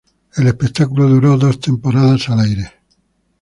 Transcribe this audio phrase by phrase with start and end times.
[0.35, 2.73] El espectáculo duró dos temporadas al aire.